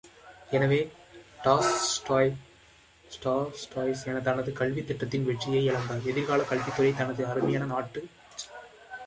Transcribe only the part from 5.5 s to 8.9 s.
இழந்தார் எதிர்காலக் கல்வித்துறை தனது அருமையான நாட்டுச் சேவையைக் கைவிட்டது!